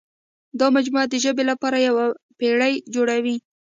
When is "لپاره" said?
1.51-1.77